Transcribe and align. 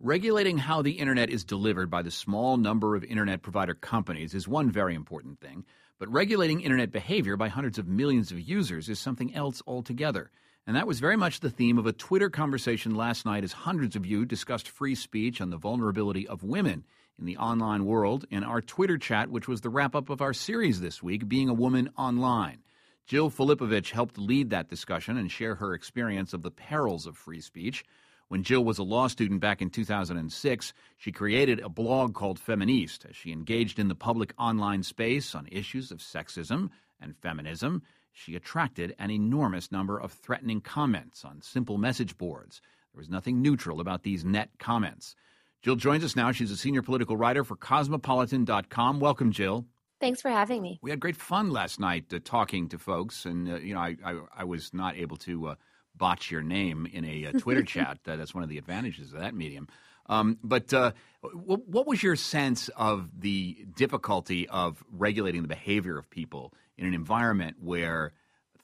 Regulating 0.00 0.58
how 0.58 0.80
the 0.80 0.92
internet 0.92 1.28
is 1.28 1.42
delivered 1.42 1.90
by 1.90 2.02
the 2.02 2.10
small 2.12 2.56
number 2.56 2.94
of 2.94 3.02
internet 3.02 3.42
provider 3.42 3.74
companies 3.74 4.32
is 4.32 4.46
one 4.46 4.70
very 4.70 4.94
important 4.94 5.40
thing, 5.40 5.64
but 5.98 6.12
regulating 6.12 6.60
internet 6.60 6.92
behavior 6.92 7.36
by 7.36 7.48
hundreds 7.48 7.80
of 7.80 7.88
millions 7.88 8.30
of 8.30 8.38
users 8.38 8.88
is 8.88 9.00
something 9.00 9.34
else 9.34 9.60
altogether. 9.66 10.30
And 10.68 10.76
that 10.76 10.86
was 10.86 11.00
very 11.00 11.16
much 11.16 11.40
the 11.40 11.50
theme 11.50 11.78
of 11.78 11.86
a 11.86 11.92
Twitter 11.92 12.30
conversation 12.30 12.94
last 12.94 13.26
night 13.26 13.42
as 13.42 13.50
hundreds 13.50 13.96
of 13.96 14.06
you 14.06 14.24
discussed 14.24 14.68
free 14.68 14.94
speech 14.94 15.40
and 15.40 15.50
the 15.50 15.56
vulnerability 15.56 16.28
of 16.28 16.44
women 16.44 16.84
in 17.18 17.24
the 17.24 17.36
online 17.36 17.84
world 17.84 18.24
in 18.30 18.44
our 18.44 18.60
Twitter 18.60 18.98
chat, 18.98 19.30
which 19.30 19.48
was 19.48 19.62
the 19.62 19.68
wrap 19.68 19.96
up 19.96 20.10
of 20.10 20.22
our 20.22 20.32
series 20.32 20.80
this 20.80 21.02
week, 21.02 21.28
Being 21.28 21.48
a 21.48 21.54
Woman 21.54 21.90
Online. 21.98 22.58
Jill 23.04 23.32
Filipovic 23.32 23.90
helped 23.90 24.16
lead 24.16 24.50
that 24.50 24.68
discussion 24.68 25.16
and 25.16 25.28
share 25.28 25.56
her 25.56 25.74
experience 25.74 26.32
of 26.32 26.42
the 26.42 26.52
perils 26.52 27.04
of 27.04 27.16
free 27.16 27.40
speech. 27.40 27.84
When 28.28 28.42
Jill 28.42 28.62
was 28.62 28.76
a 28.78 28.82
law 28.82 29.08
student 29.08 29.40
back 29.40 29.62
in 29.62 29.70
2006, 29.70 30.74
she 30.98 31.12
created 31.12 31.60
a 31.60 31.70
blog 31.70 32.14
called 32.14 32.38
Feministe 32.38 33.06
as 33.08 33.16
she 33.16 33.32
engaged 33.32 33.78
in 33.78 33.88
the 33.88 33.94
public 33.94 34.34
online 34.38 34.82
space 34.82 35.34
on 35.34 35.48
issues 35.50 35.90
of 35.90 35.98
sexism 35.98 36.68
and 37.00 37.16
feminism. 37.16 37.82
She 38.12 38.36
attracted 38.36 38.94
an 38.98 39.10
enormous 39.10 39.72
number 39.72 39.98
of 39.98 40.12
threatening 40.12 40.60
comments 40.60 41.24
on 41.24 41.40
simple 41.40 41.78
message 41.78 42.18
boards. 42.18 42.60
There 42.92 43.00
was 43.00 43.08
nothing 43.08 43.40
neutral 43.40 43.80
about 43.80 44.02
these 44.02 44.26
net 44.26 44.50
comments. 44.58 45.14
Jill 45.62 45.76
joins 45.76 46.04
us 46.04 46.14
now. 46.14 46.30
She's 46.30 46.50
a 46.50 46.56
senior 46.56 46.82
political 46.82 47.16
writer 47.16 47.44
for 47.44 47.56
Cosmopolitan.com. 47.56 49.00
Welcome, 49.00 49.32
Jill. 49.32 49.64
Thanks 50.00 50.20
for 50.20 50.30
having 50.30 50.60
me. 50.60 50.78
We 50.82 50.90
had 50.90 51.00
great 51.00 51.16
fun 51.16 51.50
last 51.50 51.80
night 51.80 52.12
uh, 52.12 52.20
talking 52.22 52.68
to 52.68 52.78
folks, 52.78 53.24
and 53.24 53.48
uh, 53.48 53.56
you 53.56 53.74
know, 53.74 53.80
I, 53.80 53.96
I, 54.04 54.20
I 54.38 54.44
was 54.44 54.72
not 54.72 54.96
able 54.96 55.16
to 55.18 55.48
uh, 55.48 55.54
botch 55.98 56.30
your 56.30 56.42
name 56.42 56.86
in 56.90 57.04
a, 57.04 57.24
a 57.24 57.32
Twitter 57.32 57.62
chat. 57.64 57.98
Uh, 58.06 58.16
that's 58.16 58.34
one 58.34 58.42
of 58.42 58.48
the 58.48 58.58
advantages 58.58 59.12
of 59.12 59.20
that 59.20 59.34
medium. 59.34 59.68
Um, 60.06 60.38
but 60.42 60.72
uh, 60.72 60.92
w- 61.22 61.62
what 61.66 61.86
was 61.86 62.02
your 62.02 62.16
sense 62.16 62.68
of 62.76 63.10
the 63.20 63.66
difficulty 63.76 64.48
of 64.48 64.82
regulating 64.90 65.42
the 65.42 65.48
behavior 65.48 65.98
of 65.98 66.08
people 66.08 66.54
in 66.78 66.86
an 66.86 66.94
environment 66.94 67.56
where 67.60 68.12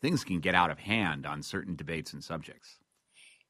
things 0.01 0.25
can 0.25 0.41
get 0.41 0.55
out 0.55 0.71
of 0.71 0.79
hand 0.79 1.27
on 1.27 1.43
certain 1.43 1.77
debates 1.77 2.13
and 2.13 2.25
subjects? 2.25 2.79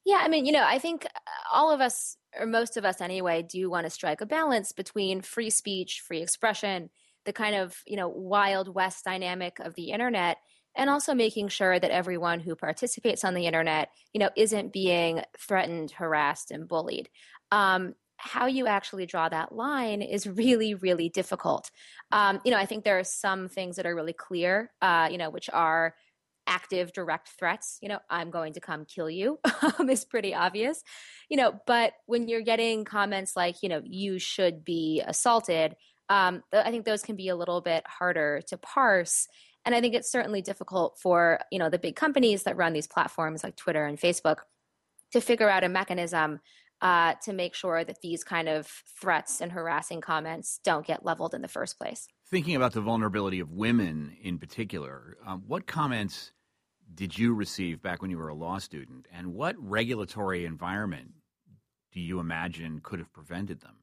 Yeah, 0.05 0.19
I 0.21 0.27
mean, 0.27 0.45
you 0.45 0.51
know, 0.51 0.63
I 0.63 0.77
think 0.77 1.07
all 1.51 1.71
of 1.71 1.81
us, 1.81 2.17
or 2.37 2.45
most 2.45 2.77
of 2.77 2.85
us 2.85 3.01
anyway, 3.01 3.41
do 3.41 3.69
want 3.69 3.85
to 3.85 3.89
strike 3.89 4.21
a 4.21 4.25
balance 4.25 4.71
between 4.71 5.21
free 5.21 5.49
speech, 5.49 6.01
free 6.05 6.21
expression, 6.21 6.89
the 7.25 7.33
kind 7.33 7.55
of, 7.55 7.81
you 7.87 7.97
know, 7.97 8.07
wild 8.07 8.73
west 8.73 9.03
dynamic 9.03 9.57
of 9.59 9.73
the 9.73 9.89
internet 9.89 10.37
and 10.75 10.89
also 10.89 11.13
making 11.13 11.47
sure 11.49 11.79
that 11.79 11.91
everyone 11.91 12.39
who 12.39 12.55
participates 12.55 13.23
on 13.23 13.33
the 13.33 13.45
internet, 13.45 13.89
you 14.13 14.19
know, 14.19 14.29
isn't 14.35 14.73
being 14.73 15.21
threatened, 15.37 15.91
harassed, 15.91 16.51
and 16.51 16.67
bullied. 16.67 17.09
Um, 17.51 17.95
how 18.17 18.45
you 18.45 18.65
actually 18.67 19.05
draw 19.05 19.29
that 19.29 19.51
line 19.53 20.01
is 20.01 20.27
really, 20.27 20.73
really 20.73 21.09
difficult. 21.09 21.69
Um, 22.11 22.39
you 22.45 22.51
know, 22.51 22.57
I 22.57 22.65
think 22.65 22.83
there 22.83 22.99
are 22.99 23.03
some 23.03 23.47
things 23.47 23.75
that 23.75 23.85
are 23.85 23.95
really 23.95 24.13
clear, 24.13 24.71
uh, 24.81 25.09
you 25.11 25.17
know, 25.17 25.29
which 25.29 25.49
are 25.51 25.95
active 26.47 26.93
direct 26.93 27.29
threats 27.39 27.79
you 27.81 27.89
know 27.89 27.99
i'm 28.09 28.29
going 28.29 28.53
to 28.53 28.59
come 28.59 28.85
kill 28.85 29.09
you 29.09 29.39
um, 29.79 29.89
is 29.89 30.05
pretty 30.05 30.33
obvious 30.33 30.83
you 31.29 31.37
know 31.37 31.59
but 31.65 31.93
when 32.05 32.27
you're 32.27 32.41
getting 32.41 32.85
comments 32.85 33.35
like 33.35 33.63
you 33.63 33.69
know 33.69 33.81
you 33.83 34.19
should 34.19 34.63
be 34.63 35.01
assaulted 35.05 35.75
um, 36.09 36.43
i 36.53 36.69
think 36.69 36.85
those 36.85 37.01
can 37.01 37.15
be 37.15 37.29
a 37.29 37.35
little 37.35 37.61
bit 37.61 37.83
harder 37.87 38.41
to 38.47 38.57
parse 38.57 39.27
and 39.65 39.73
I 39.73 39.81
think 39.81 39.95
it's 39.95 40.11
certainly 40.11 40.41
difficult 40.41 40.99
for, 41.01 41.39
you 41.51 41.59
know, 41.59 41.69
the 41.69 41.79
big 41.79 41.95
companies 41.95 42.43
that 42.43 42.55
run 42.55 42.73
these 42.73 42.87
platforms 42.87 43.43
like 43.43 43.55
Twitter 43.55 43.85
and 43.85 43.99
Facebook 43.99 44.37
to 45.11 45.21
figure 45.21 45.49
out 45.49 45.63
a 45.63 45.69
mechanism 45.69 46.39
uh, 46.81 47.15
to 47.23 47.33
make 47.33 47.55
sure 47.55 47.83
that 47.83 48.01
these 48.01 48.23
kind 48.23 48.47
of 48.47 48.67
threats 48.99 49.41
and 49.41 49.51
harassing 49.51 50.01
comments 50.01 50.59
don't 50.63 50.85
get 50.85 51.05
leveled 51.05 51.33
in 51.33 51.41
the 51.41 51.47
first 51.47 51.79
place. 51.79 52.07
Thinking 52.29 52.55
about 52.55 52.73
the 52.73 52.81
vulnerability 52.81 53.39
of 53.39 53.51
women 53.51 54.15
in 54.21 54.37
particular, 54.37 55.17
um, 55.25 55.43
what 55.47 55.67
comments 55.67 56.31
did 56.93 57.17
you 57.17 57.33
receive 57.33 57.81
back 57.81 58.01
when 58.01 58.11
you 58.11 58.17
were 58.17 58.27
a 58.27 58.35
law 58.35 58.59
student, 58.59 59.07
and 59.11 59.33
what 59.33 59.55
regulatory 59.57 60.45
environment 60.45 61.11
do 61.91 61.99
you 61.99 62.19
imagine 62.19 62.79
could 62.83 62.99
have 62.99 63.11
prevented 63.11 63.61
them? 63.61 63.77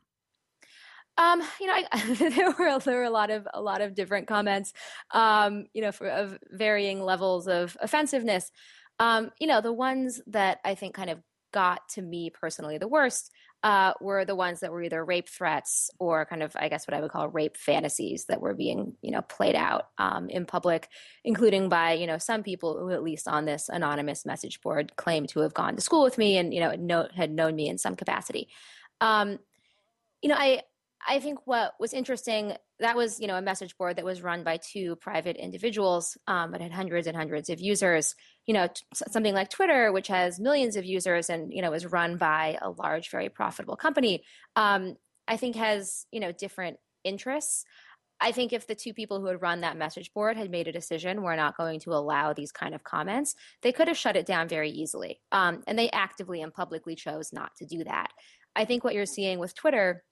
Um, 1.18 1.42
you 1.60 1.66
know, 1.66 1.74
I, 1.74 2.14
there 2.14 2.50
were 2.58 2.78
there 2.78 2.96
were 2.98 3.04
a 3.04 3.10
lot 3.10 3.30
of 3.30 3.46
a 3.52 3.60
lot 3.60 3.80
of 3.80 3.94
different 3.94 4.26
comments, 4.28 4.72
um, 5.12 5.66
you 5.74 5.82
know, 5.82 5.92
for, 5.92 6.08
of 6.08 6.38
varying 6.50 7.02
levels 7.02 7.48
of 7.48 7.76
offensiveness. 7.80 8.50
Um, 8.98 9.30
you 9.40 9.46
know, 9.46 9.60
the 9.60 9.72
ones 9.72 10.20
that 10.28 10.58
I 10.64 10.74
think 10.74 10.94
kind 10.94 11.10
of 11.10 11.18
got 11.52 11.86
to 11.90 12.00
me 12.00 12.30
personally 12.30 12.78
the 12.78 12.88
worst 12.88 13.30
uh, 13.62 13.92
were 14.00 14.24
the 14.24 14.34
ones 14.34 14.60
that 14.60 14.72
were 14.72 14.82
either 14.82 15.04
rape 15.04 15.28
threats 15.28 15.88
or 16.00 16.26
kind 16.26 16.42
of, 16.42 16.52
I 16.56 16.68
guess, 16.68 16.86
what 16.86 16.94
I 16.94 17.00
would 17.00 17.12
call 17.12 17.28
rape 17.28 17.56
fantasies 17.56 18.24
that 18.24 18.40
were 18.40 18.54
being, 18.54 18.96
you 19.02 19.12
know, 19.12 19.22
played 19.22 19.54
out 19.54 19.86
um, 19.98 20.28
in 20.28 20.46
public, 20.46 20.88
including 21.22 21.68
by, 21.68 21.92
you 21.92 22.08
know, 22.08 22.18
some 22.18 22.42
people 22.42 22.76
who, 22.78 22.90
at 22.90 23.04
least 23.04 23.28
on 23.28 23.44
this 23.44 23.68
anonymous 23.68 24.26
message 24.26 24.60
board, 24.62 24.96
claimed 24.96 25.28
to 25.28 25.40
have 25.40 25.54
gone 25.54 25.76
to 25.76 25.82
school 25.82 26.02
with 26.02 26.18
me 26.18 26.38
and, 26.38 26.52
you 26.52 26.60
know, 26.60 26.72
know, 26.72 27.06
had 27.14 27.30
known 27.30 27.54
me 27.54 27.68
in 27.68 27.78
some 27.78 27.94
capacity. 27.94 28.48
Um, 29.00 29.38
you 30.22 30.28
know, 30.28 30.36
I 30.36 30.62
I 31.06 31.20
think 31.20 31.40
what 31.46 31.72
was 31.80 31.92
interesting 31.92 32.54
that 32.78 32.96
was 32.96 33.20
you 33.20 33.26
know 33.26 33.36
a 33.36 33.42
message 33.42 33.76
board 33.76 33.96
that 33.96 34.04
was 34.04 34.22
run 34.22 34.44
by 34.44 34.58
two 34.58 34.96
private 34.96 35.36
individuals, 35.36 36.16
um, 36.26 36.52
but 36.52 36.60
had 36.60 36.72
hundreds 36.72 37.06
and 37.06 37.16
hundreds 37.16 37.50
of 37.50 37.60
users. 37.60 38.14
You 38.46 38.54
know, 38.54 38.68
t- 38.68 38.82
something 39.08 39.34
like 39.34 39.50
Twitter, 39.50 39.92
which 39.92 40.08
has 40.08 40.40
millions 40.40 40.76
of 40.76 40.84
users 40.84 41.30
and 41.30 41.52
you 41.52 41.62
know 41.62 41.72
is 41.72 41.86
run 41.86 42.16
by 42.16 42.58
a 42.60 42.70
large, 42.70 43.10
very 43.10 43.28
profitable 43.28 43.76
company. 43.76 44.24
Um, 44.56 44.96
I 45.26 45.36
think 45.36 45.56
has 45.56 46.06
you 46.12 46.20
know 46.20 46.32
different 46.32 46.78
interests. 47.04 47.64
I 48.20 48.30
think 48.30 48.52
if 48.52 48.68
the 48.68 48.76
two 48.76 48.94
people 48.94 49.20
who 49.20 49.26
had 49.26 49.42
run 49.42 49.62
that 49.62 49.76
message 49.76 50.12
board 50.14 50.36
had 50.36 50.48
made 50.48 50.68
a 50.68 50.72
decision, 50.72 51.22
we're 51.22 51.34
not 51.34 51.56
going 51.56 51.80
to 51.80 51.90
allow 51.90 52.32
these 52.32 52.52
kind 52.52 52.72
of 52.72 52.84
comments, 52.84 53.34
they 53.62 53.72
could 53.72 53.88
have 53.88 53.98
shut 53.98 54.14
it 54.14 54.26
down 54.26 54.46
very 54.46 54.70
easily. 54.70 55.20
Um, 55.32 55.64
and 55.66 55.76
they 55.76 55.90
actively 55.90 56.40
and 56.40 56.54
publicly 56.54 56.94
chose 56.94 57.32
not 57.32 57.50
to 57.56 57.66
do 57.66 57.82
that. 57.82 58.12
I 58.54 58.64
think 58.64 58.84
what 58.84 58.94
you're 58.94 59.06
seeing 59.06 59.40
with 59.40 59.56
Twitter 59.56 60.04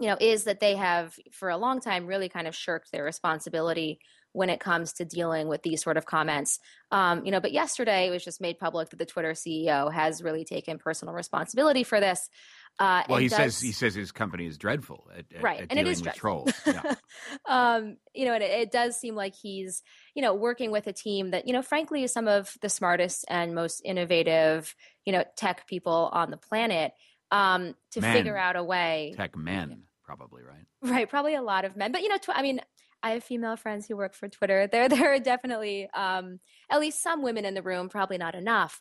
you 0.00 0.08
know, 0.08 0.16
is 0.20 0.44
that 0.44 0.60
they 0.60 0.76
have 0.76 1.18
for 1.32 1.50
a 1.50 1.56
long 1.56 1.80
time 1.80 2.06
really 2.06 2.28
kind 2.28 2.46
of 2.46 2.54
shirked 2.54 2.90
their 2.92 3.04
responsibility 3.04 4.00
when 4.32 4.48
it 4.48 4.60
comes 4.60 4.94
to 4.94 5.04
dealing 5.04 5.46
with 5.46 5.62
these 5.62 5.82
sort 5.82 5.96
of 5.96 6.06
comments. 6.06 6.58
Um, 6.90 7.24
you 7.24 7.30
know, 7.30 7.40
but 7.40 7.52
yesterday 7.52 8.08
it 8.08 8.10
was 8.10 8.24
just 8.24 8.40
made 8.40 8.58
public 8.58 8.90
that 8.90 8.98
the 8.98 9.06
Twitter 9.06 9.32
CEO 9.32 9.92
has 9.92 10.22
really 10.22 10.44
taken 10.44 10.78
personal 10.78 11.14
responsibility 11.14 11.84
for 11.84 12.00
this. 12.00 12.30
Uh, 12.78 13.02
well, 13.08 13.18
he 13.18 13.28
does, 13.28 13.36
says 13.36 13.60
he 13.60 13.72
says 13.72 13.94
his 13.94 14.12
company 14.12 14.46
is 14.46 14.56
dreadful 14.56 15.10
at, 15.14 15.26
at 15.34 15.42
right, 15.42 15.60
at 15.60 15.66
and 15.70 15.78
it 15.78 15.86
is 15.86 16.02
with 16.02 16.14
trolls. 16.14 16.50
Yeah. 16.66 16.94
um, 17.46 17.98
you 18.14 18.24
know, 18.24 18.32
and 18.32 18.42
it, 18.42 18.50
it, 18.50 18.72
does 18.72 18.96
seem 18.96 19.14
like 19.14 19.34
he's 19.34 19.82
you 20.14 20.22
know 20.22 20.32
working 20.34 20.70
with 20.70 20.86
a 20.86 20.92
team 20.92 21.32
that 21.32 21.46
you 21.46 21.52
know, 21.52 21.60
frankly, 21.60 22.02
is 22.02 22.14
some 22.14 22.28
of 22.28 22.56
the 22.62 22.70
smartest 22.70 23.26
and 23.28 23.54
most 23.54 23.82
innovative 23.84 24.74
you 25.04 25.12
know 25.12 25.22
tech 25.36 25.66
people 25.66 26.08
on 26.12 26.30
the 26.30 26.38
planet 26.38 26.92
um, 27.32 27.74
to 27.92 28.00
men. 28.00 28.12
figure 28.14 28.36
out 28.36 28.54
a 28.54 28.62
way. 28.62 29.14
Tech 29.16 29.36
men 29.36 29.82
probably, 30.04 30.42
right? 30.42 30.66
Right, 30.82 31.08
probably 31.08 31.34
a 31.34 31.42
lot 31.42 31.64
of 31.64 31.76
men. 31.76 31.92
But 31.92 32.02
you 32.02 32.08
know, 32.08 32.18
tw- 32.18 32.30
I 32.36 32.42
mean, 32.42 32.60
I 33.02 33.10
have 33.12 33.24
female 33.24 33.56
friends 33.56 33.86
who 33.86 33.96
work 33.96 34.14
for 34.14 34.28
Twitter. 34.28 34.68
There, 34.72 34.88
there 34.88 35.14
are 35.14 35.18
definitely 35.18 35.88
um, 35.94 36.38
at 36.70 36.80
least 36.80 37.02
some 37.02 37.22
women 37.22 37.44
in 37.44 37.54
the 37.54 37.62
room. 37.62 37.88
Probably 37.88 38.18
not 38.18 38.34
enough. 38.34 38.80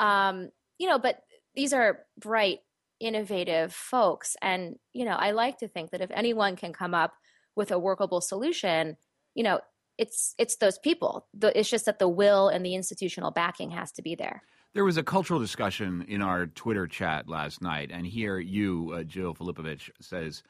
Um, 0.00 0.50
you 0.78 0.88
know, 0.88 0.98
but 0.98 1.20
these 1.54 1.72
are 1.72 2.00
bright, 2.18 2.58
innovative 3.00 3.72
folks, 3.72 4.36
and 4.42 4.76
you 4.92 5.04
know, 5.04 5.12
I 5.16 5.30
like 5.30 5.58
to 5.58 5.68
think 5.68 5.90
that 5.90 6.00
if 6.00 6.10
anyone 6.10 6.56
can 6.56 6.72
come 6.72 6.94
up 6.94 7.14
with 7.54 7.70
a 7.70 7.78
workable 7.78 8.20
solution, 8.20 8.96
you 9.34 9.44
know, 9.44 9.60
it's 9.98 10.34
it's 10.38 10.56
those 10.56 10.78
people. 10.78 11.28
The, 11.34 11.56
it's 11.58 11.70
just 11.70 11.84
that 11.84 11.98
the 11.98 12.08
will 12.08 12.48
and 12.48 12.64
the 12.64 12.74
institutional 12.74 13.30
backing 13.30 13.70
has 13.70 13.92
to 13.92 14.02
be 14.02 14.14
there. 14.14 14.42
There 14.74 14.84
was 14.86 14.96
a 14.96 15.02
cultural 15.02 15.38
discussion 15.38 16.02
in 16.08 16.22
our 16.22 16.46
Twitter 16.46 16.86
chat 16.86 17.28
last 17.28 17.60
night, 17.60 17.90
and 17.92 18.06
here 18.06 18.38
you, 18.38 18.92
uh, 18.94 19.02
Jill 19.02 19.34
Filipovic, 19.34 19.90
says 20.00 20.42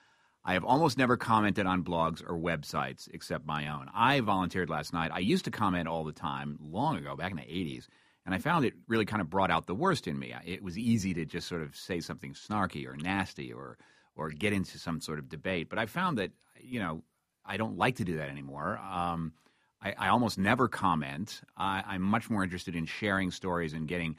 I 0.45 0.53
have 0.53 0.63
almost 0.63 0.97
never 0.97 1.17
commented 1.17 1.67
on 1.67 1.83
blogs 1.83 2.23
or 2.25 2.39
websites 2.39 3.09
except 3.13 3.45
my 3.47 3.67
own. 3.67 3.91
I 3.93 4.21
volunteered 4.21 4.71
last 4.71 4.93
night. 4.93 5.11
I 5.13 5.19
used 5.19 5.45
to 5.47 5.51
comment 5.51 5.89
all 5.89 6.05
the 6.05 6.13
time 6.13 6.57
long 6.63 6.99
ago, 6.99 7.17
back 7.17 7.33
in 7.33 7.37
the 7.37 7.43
80s, 7.43 7.89
and 8.25 8.33
I 8.33 8.39
found 8.39 8.65
it 8.65 8.75
really 8.87 9.05
kind 9.05 9.21
of 9.21 9.29
brought 9.29 9.51
out 9.51 9.67
the 9.67 9.75
worst 9.75 10.07
in 10.07 10.21
me. 10.21 10.33
It 10.45 10.63
was 10.63 10.79
easy 10.79 11.13
to 11.15 11.25
just 11.25 11.49
sort 11.49 11.63
of 11.63 11.75
say 11.75 11.99
something 11.99 12.35
snarky 12.35 12.87
or 12.87 12.97
nasty 12.97 13.53
or 13.53 13.77
or 14.15 14.31
get 14.31 14.53
into 14.53 14.79
some 14.79 15.01
sort 15.01 15.19
of 15.19 15.31
debate. 15.31 15.69
But 15.69 15.81
I 15.81 15.87
found 15.87 16.19
that, 16.19 16.31
you 16.61 16.79
know, 16.79 17.03
I 17.45 17.57
don't 17.57 17.77
like 17.77 17.97
to 17.97 18.05
do 18.05 18.19
that 18.19 18.29
anymore. 18.29 18.79
Um, 18.79 19.33
I, 19.83 19.95
I, 19.99 20.09
almost 20.09 20.39
never 20.39 20.69
comment. 20.69 21.41
I, 21.57 21.83
I'm 21.87 22.03
much 22.03 22.31
more 22.31 22.45
interested 22.45 22.77
in 22.77 22.87
sharing 22.87 23.31
stories 23.31 23.73
and 23.73 23.89
getting 23.89 24.17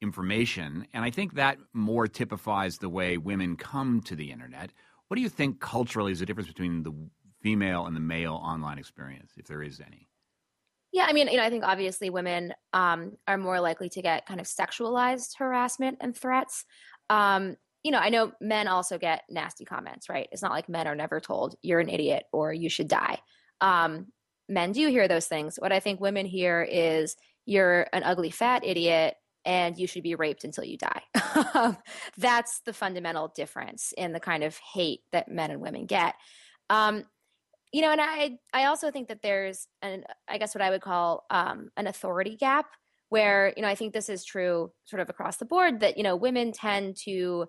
information. 0.00 0.86
And 0.92 1.04
I 1.04 1.10
think 1.10 1.34
that 1.34 1.58
more 1.72 2.08
typifies 2.08 2.78
the 2.78 2.88
way 2.88 3.16
women 3.16 3.56
come 3.56 4.02
to 4.02 4.16
the 4.16 4.30
internet 4.32 4.70
what 5.08 5.16
do 5.16 5.22
you 5.22 5.28
think 5.28 5.60
culturally 5.60 6.12
is 6.12 6.20
the 6.20 6.26
difference 6.26 6.48
between 6.48 6.82
the 6.82 6.92
female 7.40 7.86
and 7.86 7.94
the 7.94 8.00
male 8.00 8.34
online 8.34 8.78
experience, 8.78 9.32
if 9.36 9.46
there 9.46 9.62
is 9.62 9.80
any? 9.80 10.08
Yeah, 10.92 11.06
I 11.08 11.12
mean, 11.12 11.28
you 11.28 11.36
know, 11.36 11.44
I 11.44 11.50
think 11.50 11.64
obviously 11.64 12.08
women 12.08 12.54
um, 12.72 13.16
are 13.26 13.36
more 13.36 13.60
likely 13.60 13.88
to 13.90 14.02
get 14.02 14.26
kind 14.26 14.40
of 14.40 14.46
sexualized 14.46 15.36
harassment 15.38 15.98
and 16.00 16.16
threats. 16.16 16.64
Um, 17.10 17.56
you 17.82 17.90
know, 17.90 17.98
I 17.98 18.08
know 18.08 18.32
men 18.40 18.66
also 18.66 18.96
get 18.96 19.24
nasty 19.28 19.64
comments, 19.64 20.08
right? 20.08 20.28
It's 20.32 20.42
not 20.42 20.52
like 20.52 20.68
men 20.68 20.86
are 20.86 20.94
never 20.94 21.20
told 21.20 21.56
you're 21.62 21.80
an 21.80 21.88
idiot 21.88 22.24
or 22.32 22.52
you 22.52 22.68
should 22.68 22.88
die. 22.88 23.18
Um, 23.60 24.06
men 24.48 24.72
do 24.72 24.88
hear 24.88 25.08
those 25.08 25.26
things. 25.26 25.56
What 25.56 25.72
I 25.72 25.80
think 25.80 26.00
women 26.00 26.26
hear 26.26 26.62
is 26.62 27.16
you're 27.46 27.86
an 27.92 28.02
ugly 28.02 28.30
fat 28.30 28.64
idiot 28.64 29.14
and 29.44 29.76
you 29.76 29.86
should 29.86 30.02
be 30.02 30.14
raped 30.14 30.44
until 30.44 30.64
you 30.64 30.78
die. 30.78 31.76
That's 32.16 32.60
the 32.64 32.72
fundamental 32.72 33.32
difference 33.34 33.92
in 33.96 34.12
the 34.12 34.20
kind 34.20 34.42
of 34.42 34.56
hate 34.58 35.00
that 35.12 35.28
men 35.28 35.50
and 35.50 35.60
women 35.60 35.86
get. 35.86 36.14
Um, 36.70 37.04
you 37.72 37.82
know, 37.82 37.90
and 37.90 38.00
I 38.00 38.38
I 38.52 38.66
also 38.66 38.90
think 38.90 39.08
that 39.08 39.20
there's 39.22 39.66
an 39.82 40.04
I 40.28 40.38
guess 40.38 40.54
what 40.54 40.62
I 40.62 40.70
would 40.70 40.80
call 40.80 41.24
um, 41.30 41.70
an 41.76 41.86
authority 41.86 42.36
gap 42.36 42.66
where 43.08 43.52
you 43.56 43.62
know 43.62 43.68
I 43.68 43.74
think 43.74 43.92
this 43.92 44.08
is 44.08 44.24
true 44.24 44.70
sort 44.84 45.00
of 45.02 45.10
across 45.10 45.38
the 45.38 45.44
board 45.44 45.80
that 45.80 45.96
you 45.96 46.04
know 46.04 46.16
women 46.16 46.52
tend 46.52 46.96
to 47.04 47.46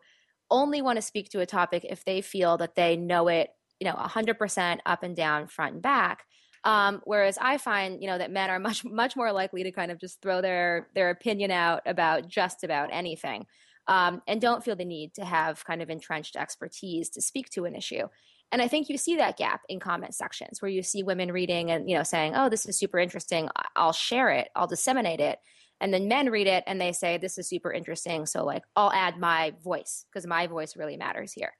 only 0.49 0.81
want 0.81 0.97
to 0.97 1.01
speak 1.01 1.29
to 1.29 1.41
a 1.41 1.45
topic 1.45 1.85
if 1.87 2.03
they 2.05 2.21
feel 2.21 2.57
that 2.57 2.75
they 2.75 2.97
know 2.97 3.27
it 3.27 3.49
you 3.79 3.87
know 3.87 3.95
100% 3.95 4.79
up 4.85 5.03
and 5.03 5.15
down 5.15 5.47
front 5.47 5.73
and 5.73 5.81
back 5.81 6.23
um, 6.65 7.01
whereas 7.05 7.37
I 7.39 7.59
find, 7.59 8.01
you 8.01 8.07
know, 8.07 8.17
that 8.17 8.31
men 8.31 8.49
are 8.49 8.59
much 8.59 8.83
much 8.83 9.15
more 9.15 9.31
likely 9.31 9.63
to 9.63 9.71
kind 9.71 9.91
of 9.91 9.99
just 9.99 10.21
throw 10.21 10.41
their 10.41 10.89
their 10.95 11.11
opinion 11.11 11.51
out 11.51 11.83
about 11.85 12.27
just 12.27 12.63
about 12.63 12.89
anything, 12.91 13.45
um, 13.87 14.21
and 14.27 14.41
don't 14.41 14.63
feel 14.63 14.75
the 14.75 14.83
need 14.83 15.13
to 15.13 15.23
have 15.23 15.63
kind 15.63 15.81
of 15.81 15.89
entrenched 15.89 16.35
expertise 16.35 17.09
to 17.11 17.21
speak 17.21 17.49
to 17.51 17.65
an 17.65 17.75
issue. 17.75 18.07
And 18.51 18.61
I 18.61 18.67
think 18.67 18.89
you 18.89 18.97
see 18.97 19.15
that 19.17 19.37
gap 19.37 19.61
in 19.69 19.79
comment 19.79 20.15
sections 20.15 20.61
where 20.61 20.69
you 20.69 20.83
see 20.83 21.03
women 21.03 21.31
reading 21.31 21.71
and 21.71 21.89
you 21.89 21.95
know 21.95 22.03
saying, 22.03 22.33
"Oh, 22.35 22.49
this 22.49 22.65
is 22.65 22.77
super 22.77 22.99
interesting. 22.99 23.47
I'll 23.75 23.93
share 23.93 24.29
it. 24.31 24.49
I'll 24.55 24.67
disseminate 24.67 25.19
it." 25.19 25.39
And 25.81 25.93
then 25.93 26.07
men 26.07 26.31
read 26.31 26.47
it 26.47 26.63
and 26.65 26.81
they 26.81 26.93
say, 26.93 27.17
"This 27.17 27.37
is 27.37 27.47
super 27.47 27.71
interesting." 27.71 28.25
So 28.25 28.43
like, 28.43 28.63
I'll 28.75 28.91
add 28.91 29.19
my 29.19 29.53
voice 29.63 30.05
because 30.11 30.25
my 30.25 30.47
voice 30.47 30.75
really 30.75 30.97
matters 30.97 31.31
here. 31.31 31.53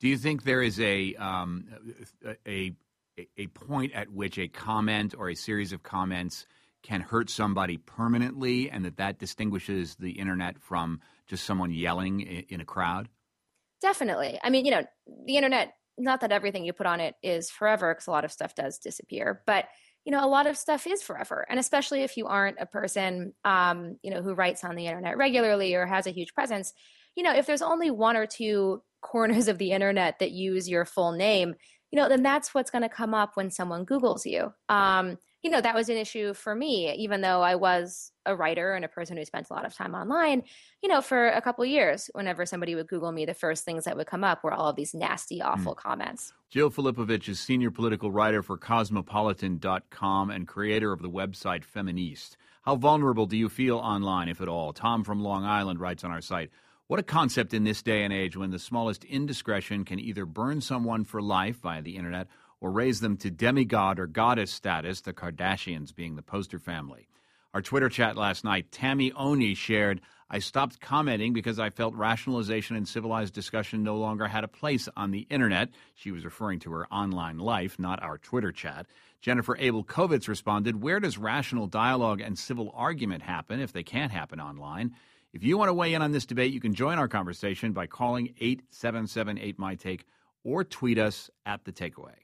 Do 0.00 0.08
you 0.08 0.16
think 0.16 0.42
there 0.42 0.62
is 0.62 0.80
a 0.80 1.14
um, 1.16 1.66
a 2.46 2.74
a 3.36 3.46
point 3.48 3.92
at 3.92 4.10
which 4.10 4.38
a 4.38 4.48
comment 4.48 5.14
or 5.16 5.30
a 5.30 5.34
series 5.34 5.72
of 5.72 5.82
comments 5.82 6.46
can 6.82 7.00
hurt 7.00 7.28
somebody 7.28 7.76
permanently 7.76 8.70
and 8.70 8.84
that 8.84 8.96
that 8.96 9.18
distinguishes 9.18 9.96
the 9.96 10.12
internet 10.12 10.58
from 10.58 11.00
just 11.26 11.44
someone 11.44 11.70
yelling 11.70 12.20
in 12.20 12.60
a 12.60 12.64
crowd? 12.64 13.08
Definitely. 13.82 14.38
I 14.42 14.50
mean, 14.50 14.64
you 14.64 14.70
know, 14.70 14.84
the 15.26 15.36
internet, 15.36 15.74
not 15.98 16.20
that 16.20 16.32
everything 16.32 16.64
you 16.64 16.72
put 16.72 16.86
on 16.86 17.00
it 17.00 17.14
is 17.22 17.50
forever 17.50 17.94
because 17.94 18.06
a 18.06 18.10
lot 18.10 18.24
of 18.24 18.32
stuff 18.32 18.54
does 18.54 18.78
disappear, 18.78 19.42
but 19.46 19.66
you 20.04 20.12
know, 20.12 20.24
a 20.24 20.28
lot 20.28 20.46
of 20.46 20.56
stuff 20.56 20.86
is 20.86 21.02
forever. 21.02 21.44
And 21.48 21.60
especially 21.60 22.02
if 22.02 22.16
you 22.16 22.26
aren't 22.26 22.56
a 22.58 22.66
person, 22.66 23.34
um, 23.44 23.98
you 24.02 24.10
know, 24.10 24.22
who 24.22 24.34
writes 24.34 24.64
on 24.64 24.74
the 24.74 24.86
internet 24.86 25.18
regularly 25.18 25.74
or 25.74 25.84
has 25.84 26.06
a 26.06 26.10
huge 26.10 26.32
presence, 26.32 26.72
you 27.14 27.22
know, 27.22 27.34
if 27.34 27.46
there's 27.46 27.62
only 27.62 27.90
one 27.90 28.16
or 28.16 28.26
two 28.26 28.82
corners 29.02 29.48
of 29.48 29.58
the 29.58 29.72
internet 29.72 30.18
that 30.20 30.30
use 30.30 30.68
your 30.68 30.84
full 30.84 31.12
name, 31.12 31.54
you 31.90 31.98
know, 31.98 32.08
then 32.08 32.22
that's 32.22 32.54
what's 32.54 32.70
going 32.70 32.82
to 32.82 32.88
come 32.88 33.14
up 33.14 33.36
when 33.36 33.50
someone 33.50 33.84
Googles 33.84 34.24
you. 34.24 34.52
Um, 34.68 35.18
you 35.42 35.50
know, 35.50 35.60
that 35.60 35.74
was 35.74 35.88
an 35.88 35.96
issue 35.96 36.34
for 36.34 36.54
me, 36.54 36.92
even 36.94 37.22
though 37.22 37.40
I 37.40 37.54
was 37.54 38.12
a 38.26 38.36
writer 38.36 38.74
and 38.74 38.84
a 38.84 38.88
person 38.88 39.16
who 39.16 39.24
spent 39.24 39.48
a 39.48 39.52
lot 39.54 39.64
of 39.64 39.74
time 39.74 39.94
online, 39.94 40.42
you 40.82 40.88
know, 40.88 41.00
for 41.00 41.28
a 41.28 41.40
couple 41.40 41.64
years, 41.64 42.10
whenever 42.12 42.44
somebody 42.44 42.74
would 42.74 42.88
Google 42.88 43.10
me, 43.10 43.24
the 43.24 43.32
first 43.32 43.64
things 43.64 43.84
that 43.84 43.96
would 43.96 44.06
come 44.06 44.22
up 44.22 44.44
were 44.44 44.52
all 44.52 44.68
of 44.68 44.76
these 44.76 44.92
nasty, 44.92 45.38
hmm. 45.38 45.46
awful 45.46 45.74
mm. 45.74 45.78
comments. 45.78 46.34
Jill 46.50 46.70
Filipovic 46.70 47.28
is 47.28 47.40
senior 47.40 47.70
political 47.70 48.10
writer 48.10 48.42
for 48.42 48.58
Cosmopolitan.com 48.58 50.30
and 50.30 50.46
creator 50.46 50.92
of 50.92 51.00
the 51.00 51.10
website 51.10 51.64
Feministe. 51.64 52.36
How 52.62 52.76
vulnerable 52.76 53.26
do 53.26 53.38
you 53.38 53.48
feel 53.48 53.78
online, 53.78 54.28
if 54.28 54.42
at 54.42 54.48
all? 54.48 54.74
Tom 54.74 55.04
from 55.04 55.22
Long 55.22 55.44
Island 55.44 55.80
writes 55.80 56.04
on 56.04 56.10
our 56.10 56.20
site 56.20 56.50
what 56.90 56.98
a 56.98 57.04
concept 57.04 57.54
in 57.54 57.62
this 57.62 57.82
day 57.84 58.02
and 58.02 58.12
age 58.12 58.36
when 58.36 58.50
the 58.50 58.58
smallest 58.58 59.04
indiscretion 59.04 59.84
can 59.84 60.00
either 60.00 60.26
burn 60.26 60.60
someone 60.60 61.04
for 61.04 61.22
life 61.22 61.60
via 61.60 61.80
the 61.80 61.94
internet 61.94 62.26
or 62.60 62.72
raise 62.72 62.98
them 62.98 63.16
to 63.16 63.30
demigod 63.30 64.00
or 64.00 64.08
goddess 64.08 64.50
status, 64.50 65.00
the 65.02 65.12
Kardashians 65.12 65.94
being 65.94 66.16
the 66.16 66.22
poster 66.22 66.58
family. 66.58 67.06
Our 67.54 67.62
Twitter 67.62 67.88
chat 67.88 68.16
last 68.16 68.42
night, 68.42 68.72
Tammy 68.72 69.12
Oni 69.12 69.54
shared, 69.54 70.00
I 70.28 70.40
stopped 70.40 70.80
commenting 70.80 71.32
because 71.32 71.60
I 71.60 71.70
felt 71.70 71.94
rationalization 71.94 72.74
and 72.74 72.88
civilized 72.88 73.34
discussion 73.34 73.84
no 73.84 73.96
longer 73.96 74.26
had 74.26 74.42
a 74.42 74.48
place 74.48 74.88
on 74.96 75.12
the 75.12 75.28
internet. 75.30 75.68
She 75.94 76.10
was 76.10 76.24
referring 76.24 76.58
to 76.60 76.72
her 76.72 76.92
online 76.92 77.38
life, 77.38 77.78
not 77.78 78.02
our 78.02 78.18
Twitter 78.18 78.50
chat. 78.50 78.86
Jennifer 79.20 79.56
Abel 79.58 79.84
Kovitz 79.84 80.26
responded, 80.26 80.82
Where 80.82 80.98
does 80.98 81.18
rational 81.18 81.68
dialogue 81.68 82.20
and 82.20 82.36
civil 82.36 82.72
argument 82.74 83.22
happen 83.22 83.60
if 83.60 83.72
they 83.72 83.84
can't 83.84 84.10
happen 84.10 84.40
online? 84.40 84.96
If 85.32 85.44
you 85.44 85.56
want 85.56 85.68
to 85.68 85.74
weigh 85.74 85.94
in 85.94 86.02
on 86.02 86.10
this 86.10 86.26
debate, 86.26 86.52
you 86.52 86.60
can 86.60 86.74
join 86.74 86.98
our 86.98 87.06
conversation 87.06 87.72
by 87.72 87.86
calling 87.86 88.34
877 88.40 89.38
8 89.38 89.58
My 89.60 89.76
Take 89.76 90.04
or 90.42 90.64
tweet 90.64 90.98
us 90.98 91.30
at 91.46 91.64
The 91.64 91.72
Takeaway. 91.72 92.16